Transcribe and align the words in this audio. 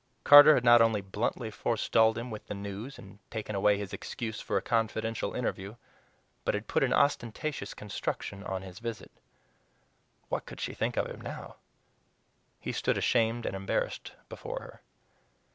Carter 0.23 0.55
had 0.55 0.63
not 0.63 0.81
only 0.81 1.01
bluntly 1.01 1.51
forestalled 1.51 2.17
him 2.17 2.31
with 2.31 2.47
the 2.47 2.55
news 2.55 2.97
and 2.97 3.19
taken 3.29 3.53
away 3.53 3.77
his 3.77 3.93
excuse 3.93 4.41
for 4.41 4.57
a 4.57 4.61
confidential 4.63 5.35
interview, 5.35 5.75
but 6.43 6.55
had 6.55 6.67
put 6.67 6.81
an 6.83 6.91
ostentatious 6.91 7.75
construction 7.75 8.43
on 8.43 8.63
his 8.63 8.79
visit. 8.79 9.11
What 10.27 10.47
could 10.47 10.59
she 10.59 10.73
think 10.73 10.97
of 10.97 11.05
him 11.05 11.21
now? 11.21 11.57
He 12.59 12.71
stood 12.71 12.97
ashamed 12.97 13.45
and 13.45 13.55
embarrassed 13.55 14.13
before 14.27 14.59
her. 14.63 14.81